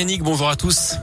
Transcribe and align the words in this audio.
Bonjour 0.00 0.48
à 0.48 0.54
tous. 0.54 0.94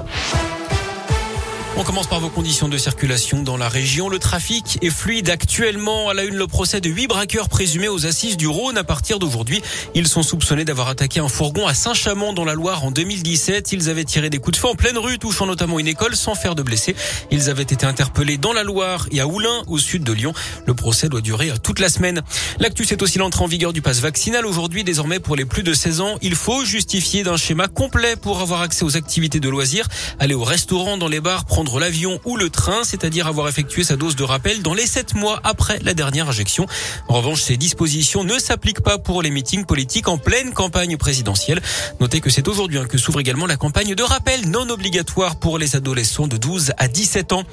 On 1.78 1.84
commence 1.84 2.08
par 2.08 2.22
vos 2.22 2.30
conditions 2.30 2.70
de 2.70 2.78
circulation 2.78 3.44
dans 3.44 3.58
la 3.58 3.68
région. 3.68 4.08
Le 4.08 4.18
trafic 4.18 4.78
est 4.82 4.90
fluide 4.90 5.30
actuellement. 5.30 6.08
À 6.08 6.14
la 6.14 6.24
une, 6.24 6.36
le 6.36 6.48
procès 6.48 6.80
de 6.80 6.90
huit 6.90 7.08
braqueurs 7.08 7.50
présumés 7.50 7.90
aux 7.90 8.06
assises 8.06 8.38
du 8.38 8.48
Rhône. 8.48 8.78
À 8.78 8.86
partir 8.86 9.20
d'aujourd'hui, 9.20 9.62
ils 9.94 10.08
sont 10.08 10.24
soupçonnés 10.24 10.64
d'avoir 10.64 10.88
attaqué 10.88 11.20
un 11.20 11.28
fourgon 11.28 11.68
à 11.68 11.74
Saint-Chamond 11.74 12.32
dans 12.32 12.46
la 12.46 12.54
Loire 12.54 12.86
en 12.86 12.92
2017. 12.92 13.74
Ils 13.74 13.90
avaient 13.90 14.06
tiré 14.06 14.30
des 14.30 14.38
coups 14.38 14.56
de 14.56 14.62
feu 14.62 14.70
en 14.70 14.76
pleine 14.76 14.98
rue, 14.98 15.20
touchant 15.20 15.48
notamment 15.48 15.78
une 15.78 15.90
école 15.90 16.16
sans 16.16 16.34
faire 16.34 16.56
de 16.56 16.64
blessés. 16.64 16.96
Ils 17.30 17.50
avaient 17.50 17.64
été 17.64 17.86
interpellés 17.86 18.38
dans 18.38 18.54
la 18.54 18.64
Loire 18.64 19.08
et 19.12 19.20
à 19.20 19.28
Oulin, 19.28 19.64
au 19.68 19.78
sud 19.78 20.06
de 20.06 20.14
Lyon. 20.14 20.34
Le 20.66 20.76
procès 20.76 21.10
doit 21.10 21.20
durer 21.20 21.52
toute 21.62 21.80
la 21.80 21.90
semaine. 21.90 22.22
L'actu, 22.58 22.86
c'est 22.86 23.02
aussi 23.02 23.18
l'entrée 23.18 23.44
en 23.44 23.48
vigueur 23.48 23.74
du 23.74 23.82
pass 23.82 24.00
vaccinal. 24.00 24.46
Aujourd'hui, 24.46 24.86
désormais, 24.86 25.20
pour 25.20 25.36
les 25.36 25.46
plus 25.46 25.64
de 25.64 25.74
16 25.74 26.00
ans, 26.00 26.16
il 26.22 26.36
faut 26.36 26.64
justifier 26.64 27.24
d'un 27.24 27.36
schéma 27.36 27.68
complet 27.68 28.16
pour 28.16 28.40
avoir 28.40 28.62
accès 28.62 28.86
aux 28.86 28.96
activités 28.96 29.42
de 29.42 29.50
loisirs, 29.50 29.90
aller 30.20 30.36
au 30.36 30.46
restaurant, 30.46 30.98
dans 30.98 31.10
les 31.10 31.20
bars, 31.20 31.44
prendre 31.44 31.65
l'avion 31.80 32.20
ou 32.26 32.38
le 32.38 32.50
train, 32.50 32.84
c'est-à-dire 32.84 33.28
avoir 33.28 33.48
effectué 33.48 33.84
sa 33.84 33.96
dose 33.96 34.16
de 34.16 34.24
rappel 34.24 34.62
dans 34.62 34.74
les 34.74 34.86
7 34.86 35.16
mois 35.16 35.40
après 35.44 35.80
la 35.84 35.94
dernière 35.94 36.30
injection. 36.30 36.66
En 37.08 37.16
revanche, 37.16 37.42
ces 37.42 37.58
dispositions 37.58 38.24
ne 38.24 38.40
s'appliquent 38.40 38.82
pas 38.82 38.98
pour 38.98 39.22
les 39.22 39.30
meetings 39.30 39.66
politiques 39.66 40.08
en 40.08 40.18
pleine 40.18 40.54
campagne 40.54 40.98
présidentielle. 40.98 41.62
Notez 42.00 42.22
que 42.22 42.30
c'est 42.30 42.48
aujourd'hui 42.48 42.78
hein, 42.78 42.86
que 42.86 42.98
s'ouvre 42.98 43.20
également 43.20 43.46
la 43.46 43.58
campagne 43.58 43.96
de 43.96 44.04
rappel 44.04 44.50
non 44.50 44.70
obligatoire 44.70 45.36
pour 45.38 45.58
les 45.58 45.76
adolescents 45.76 46.28
de 46.28 46.38
12 46.38 46.74
à 46.78 46.88
17 46.88 47.34
ans. 47.34 47.44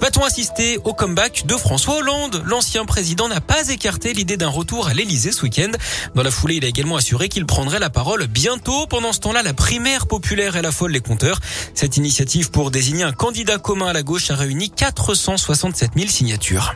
Va-t-on 0.00 0.24
assister 0.24 0.78
au 0.84 0.92
comeback 0.92 1.46
de 1.46 1.56
François 1.56 1.96
Hollande? 1.96 2.42
L'ancien 2.46 2.84
président 2.84 3.28
n'a 3.28 3.40
pas 3.40 3.68
écarté 3.68 4.12
l'idée 4.12 4.36
d'un 4.36 4.48
retour 4.48 4.88
à 4.88 4.94
l'Elysée 4.94 5.32
ce 5.32 5.42
week-end. 5.42 5.70
Dans 6.14 6.22
la 6.22 6.30
foulée, 6.30 6.56
il 6.56 6.64
a 6.64 6.68
également 6.68 6.96
assuré 6.96 7.28
qu'il 7.28 7.46
prendrait 7.46 7.78
la 7.78 7.90
parole 7.90 8.26
bientôt. 8.26 8.86
Pendant 8.86 9.12
ce 9.12 9.20
temps-là, 9.20 9.42
la 9.42 9.54
primaire 9.54 10.06
populaire, 10.06 10.60
la 10.60 10.72
folle 10.72 10.92
les 10.92 11.00
compteurs. 11.00 11.40
Cette 11.74 11.96
initiative 11.96 12.50
pour 12.50 12.70
désigner 12.70 13.04
un 13.04 13.12
candidat 13.12 13.53
commun 13.58 13.88
à 13.88 13.92
la 13.92 14.02
gauche 14.02 14.30
a 14.30 14.36
réuni 14.36 14.70
467 14.70 15.90
000 15.96 16.08
signatures. 16.08 16.74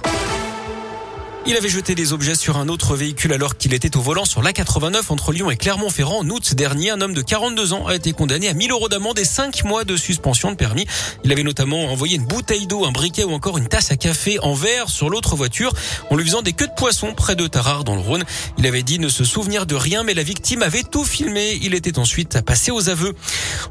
Il 1.51 1.57
avait 1.57 1.71
jeté 1.71 1.95
des 1.95 2.13
objets 2.13 2.35
sur 2.35 2.59
un 2.59 2.69
autre 2.69 2.95
véhicule 2.95 3.33
alors 3.33 3.57
qu'il 3.57 3.73
était 3.73 3.97
au 3.97 4.03
volant 4.03 4.27
sur 4.27 4.43
l'A89 4.43 5.05
entre 5.09 5.33
Lyon 5.33 5.51
et 5.51 5.57
Clermont-Ferrand. 5.57 6.19
En 6.19 6.29
août 6.29 6.55
dernier, 6.55 6.91
un 6.91 7.01
homme 7.01 7.15
de 7.15 7.23
42 7.23 7.73
ans 7.73 7.87
a 7.87 7.95
été 7.95 8.13
condamné 8.13 8.51
à 8.51 8.53
1000 8.53 8.71
euros 8.71 8.91
d'amende 8.91 9.19
et 9.19 9.25
5 9.25 9.65
mois 9.65 9.85
de 9.85 9.97
suspension 9.97 10.51
de 10.51 10.57
permis. 10.57 10.85
Il 11.25 11.33
avait 11.33 11.45
notamment 11.45 11.91
envoyé 11.91 12.17
une 12.17 12.27
bouteille 12.27 12.67
d'eau, 12.67 12.85
un 12.85 12.93
briquet 12.93 13.25
ou 13.25 13.33
encore 13.33 13.57
une 13.57 13.67
tasse 13.67 13.91
à 13.91 13.97
café 13.97 14.39
en 14.41 14.53
verre 14.53 14.91
sur 14.91 15.09
l'autre 15.09 15.37
voiture 15.37 15.73
en 16.11 16.17
lui 16.17 16.25
faisant 16.27 16.43
des 16.43 16.53
queues 16.53 16.67
de 16.67 16.75
poisson 16.77 17.15
près 17.15 17.35
de 17.35 17.47
Tarare 17.47 17.83
dans 17.83 17.95
le 17.95 18.03
Rhône. 18.03 18.25
Il 18.59 18.67
avait 18.67 18.83
dit 18.83 18.99
ne 18.99 19.09
se 19.09 19.25
souvenir 19.25 19.65
de 19.65 19.75
rien 19.75 20.03
mais 20.03 20.13
la 20.13 20.25
victime 20.25 20.63
avait 20.63 20.83
tout 20.83 21.07
filmé. 21.07 21.59
Il 21.63 21.73
était 21.73 21.99
ensuite 21.99 22.37
à 22.37 22.43
passer 22.43 22.73
aux 22.73 22.91
aveux. 22.91 23.15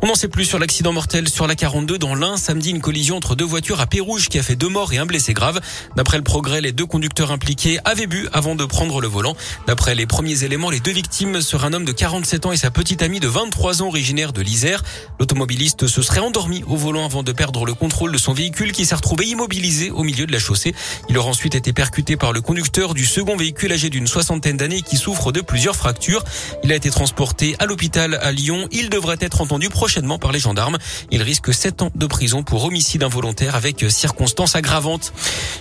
On 0.02 0.08
n'en 0.08 0.16
sait 0.16 0.30
plus 0.30 0.46
sur 0.46 0.58
l'accident 0.58 0.94
mortel 0.94 1.30
sur 1.30 1.46
la 1.46 1.54
42 1.54 2.00
dans 2.00 2.16
l'Ain. 2.16 2.38
Samedi, 2.38 2.72
une 2.72 2.82
collision 2.82 3.18
entre 3.18 3.36
deux 3.36 3.46
voitures 3.46 3.82
à 3.82 3.86
Pérouge 3.86 4.30
qui 4.30 4.40
a 4.40 4.44
fait 4.44 4.56
deux 4.56 4.70
morts 4.70 4.94
et 4.94 4.98
un 4.98 5.06
blessé 5.06 5.36
grave. 5.36 5.62
D'après 5.96 6.18
le 6.18 6.24
progrès, 6.24 6.60
les 6.60 6.72
deux 6.72 6.88
conducteurs 6.88 7.32
impliqués 7.32 7.67
avait 7.84 8.08
bu 8.08 8.28
avant 8.34 8.56
de 8.56 8.66
prendre 8.66 9.02
le 9.02 9.08
volant. 9.08 9.36
D'après 9.68 9.96
les 9.96 10.06
premiers 10.06 10.44
éléments, 10.44 10.70
les 10.70 10.80
deux 10.80 10.92
victimes 10.92 11.42
seraient 11.42 11.68
un 11.68 11.74
homme 11.74 11.86
de 11.86 11.92
47 11.92 12.46
ans 12.46 12.52
et 12.52 12.58
sa 12.58 12.72
petite 12.72 13.02
amie 13.02 13.20
de 13.20 13.28
23 13.28 13.82
ans 13.82 13.88
originaire 13.88 14.32
de 14.32 14.42
l'Isère. 14.42 14.84
L'automobiliste 15.20 15.88
se 15.88 16.02
serait 16.02 16.20
endormi 16.20 16.64
au 16.68 16.76
volant 16.76 17.06
avant 17.06 17.24
de 17.24 17.32
perdre 17.32 17.66
le 17.66 17.74
contrôle 17.74 18.12
de 18.12 18.18
son 18.18 18.34
véhicule 18.34 18.72
qui 18.72 18.86
s'est 18.86 18.96
retrouvé 18.96 19.26
immobilisé 19.26 19.92
au 19.92 20.04
milieu 20.04 20.26
de 20.26 20.32
la 20.32 20.40
chaussée. 20.40 20.74
Il 21.10 21.18
aurait 21.18 21.30
ensuite 21.30 21.56
été 21.56 21.74
percuté 21.74 22.16
par 22.16 22.32
le 22.32 22.42
conducteur 22.42 22.94
du 22.94 23.06
second 23.06 23.36
véhicule 23.36 23.72
âgé 23.72 23.90
d'une 23.90 24.08
soixantaine 24.08 24.58
d'années 24.58 24.82
qui 24.82 24.98
souffre 24.98 25.32
de 25.32 25.42
plusieurs 25.42 25.76
fractures. 25.76 26.24
Il 26.64 26.72
a 26.72 26.76
été 26.76 26.90
transporté 26.90 27.56
à 27.60 27.66
l'hôpital 27.66 28.16
à 28.22 28.32
Lyon. 28.32 28.68
Il 28.72 28.90
devrait 28.90 29.18
être 29.20 29.42
entendu 29.42 29.70
prochainement 29.70 30.20
par 30.20 30.32
les 30.32 30.40
gendarmes. 30.40 30.78
Il 31.12 31.22
risque 31.22 31.54
7 31.54 31.82
ans 31.82 31.92
de 31.94 32.06
prison 32.06 32.44
pour 32.44 32.64
homicide 32.64 33.04
involontaire 33.04 33.56
avec 33.56 33.86
circonstances 33.90 34.56
aggravantes. 34.56 35.12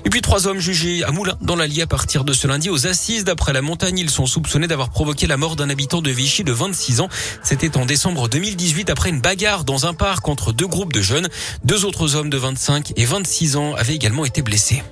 Et 0.05 0.11
puis 0.11 0.20
trois 0.20 0.47
hommes 0.47 0.61
jugés 0.61 1.03
à 1.03 1.11
Moulins 1.11 1.37
dans 1.41 1.57
l'Allier 1.57 1.83
à 1.83 1.87
partir 1.97 2.25
de 2.25 2.34
ce 2.34 2.47
lundi 2.47 2.69
aux 2.69 2.86
assises. 2.86 3.24
D'après 3.24 3.55
la 3.55 3.62
montagne, 3.62 3.98
ils 3.98 4.11
sont 4.11 4.27
soupçonnés 4.27 4.67
d'avoir 4.67 4.90
provoqué 4.90 5.27
la 5.27 5.39
mort 5.39 5.57
d'un 5.57 5.70
habitant 5.70 6.02
de 6.02 6.11
Vichy 6.11 6.45
de 6.45 6.52
26 6.52 7.01
ans. 7.01 7.08
C'était 7.42 7.79
en 7.79 7.86
décembre 7.86 8.29
2018 8.29 8.90
après 8.90 9.08
une 9.08 9.23
bagarre 9.23 9.64
dans 9.64 9.86
un 9.86 9.95
parc 9.95 10.29
entre 10.29 10.52
deux 10.52 10.67
groupes 10.67 10.92
de 10.92 11.01
jeunes. 11.01 11.29
Deux 11.64 11.86
autres 11.86 12.14
hommes 12.14 12.29
de 12.29 12.36
25 12.36 12.92
et 12.96 13.06
26 13.06 13.56
ans 13.56 13.73
avaient 13.73 13.95
également 13.95 14.27
été 14.27 14.42
blessés. 14.42 14.83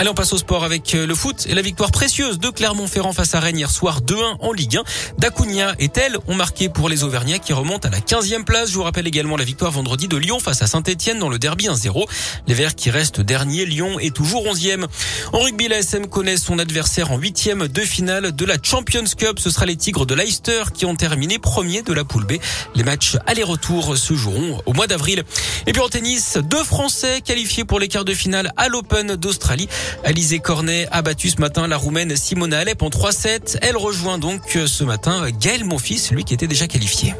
Allez, 0.00 0.08
on 0.08 0.14
passe 0.14 0.32
au 0.32 0.38
sport 0.38 0.64
avec 0.64 0.94
euh, 0.94 1.06
le 1.06 1.14
foot 1.14 1.44
et 1.46 1.54
la 1.54 1.60
victoire 1.60 1.90
précieuse 1.90 2.38
de 2.38 2.48
Clermont-Ferrand 2.48 3.12
face 3.12 3.34
à 3.34 3.40
Rennes 3.40 3.58
hier 3.58 3.70
soir 3.70 4.00
2-1 4.00 4.36
en 4.40 4.50
Ligue 4.50 4.78
1. 4.78 4.82
Dacunia 5.18 5.74
et 5.78 5.90
Tel 5.90 6.16
ont 6.26 6.34
marqué 6.34 6.70
pour 6.70 6.88
les 6.88 7.04
Auvergnats 7.04 7.38
qui 7.38 7.52
remontent 7.52 7.86
à 7.86 7.90
la 7.90 7.98
15e 7.98 8.44
place. 8.44 8.70
Je 8.70 8.76
vous 8.76 8.82
rappelle 8.82 9.06
également 9.06 9.36
la 9.36 9.44
victoire 9.44 9.70
vendredi 9.70 10.08
de 10.08 10.16
Lyon 10.16 10.38
face 10.40 10.62
à 10.62 10.66
Saint-Etienne 10.66 11.18
dans 11.18 11.28
le 11.28 11.38
derby 11.38 11.66
1-0. 11.66 12.08
Les 12.46 12.54
Verts 12.54 12.76
qui 12.76 12.88
restent 12.88 13.20
dernier, 13.20 13.66
Lyon 13.66 13.98
est 14.00 14.16
toujours 14.16 14.42
11e. 14.44 14.86
En 15.34 15.40
rugby, 15.40 15.68
la 15.68 15.80
SM 15.80 16.06
connaît 16.06 16.38
son 16.38 16.58
adversaire 16.58 17.12
en 17.12 17.18
huitième 17.18 17.68
de 17.68 17.82
finale 17.82 18.34
de 18.34 18.44
la 18.46 18.56
Champions 18.62 19.04
Cup. 19.18 19.38
Ce 19.38 19.50
sera 19.50 19.66
les 19.66 19.76
Tigres 19.76 20.06
de 20.06 20.14
Leicester 20.14 20.62
qui 20.72 20.86
ont 20.86 20.96
terminé 20.96 21.38
premier 21.38 21.82
de 21.82 21.92
la 21.92 22.04
poule 22.04 22.24
B. 22.24 22.38
Les 22.74 22.84
matchs 22.84 23.18
aller-retour 23.26 23.98
se 23.98 24.14
joueront 24.14 24.62
au 24.64 24.72
mois 24.72 24.86
d'avril. 24.86 25.24
Et 25.66 25.74
puis 25.74 25.82
en 25.82 25.90
tennis, 25.90 26.38
deux 26.42 26.64
Français 26.64 27.20
qualifiés 27.20 27.66
pour 27.66 27.78
les 27.78 27.88
quarts 27.88 28.06
de 28.06 28.14
finale 28.14 28.50
à 28.56 28.68
l'Open 28.68 29.16
d'Australie. 29.16 29.68
Alizé 30.04 30.38
Cornet 30.38 30.88
a 30.90 31.02
battu 31.02 31.28
ce 31.30 31.40
matin 31.40 31.66
la 31.66 31.76
Roumaine 31.76 32.16
Simona 32.16 32.58
Alep 32.58 32.82
en 32.82 32.88
3-7. 32.88 33.58
Elle 33.62 33.76
rejoint 33.76 34.18
donc 34.18 34.58
ce 34.66 34.84
matin 34.84 35.28
Gaël 35.30 35.64
Monfils, 35.64 36.10
lui 36.12 36.24
qui 36.24 36.34
était 36.34 36.46
déjà 36.46 36.66
qualifié. 36.66 37.14